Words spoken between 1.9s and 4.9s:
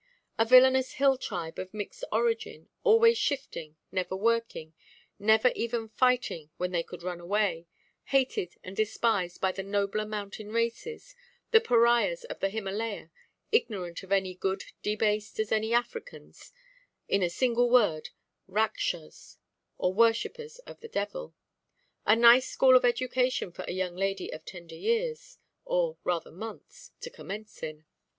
origin, always shifting, never working,